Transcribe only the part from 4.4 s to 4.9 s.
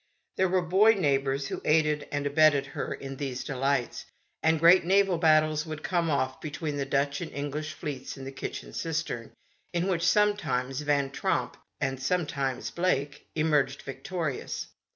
and great